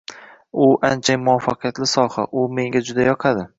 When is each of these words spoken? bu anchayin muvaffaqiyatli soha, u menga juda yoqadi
bu 0.59 0.69
anchayin 0.89 1.21
muvaffaqiyatli 1.27 1.91
soha, 1.93 2.27
u 2.43 2.49
menga 2.61 2.85
juda 2.91 3.09
yoqadi 3.13 3.49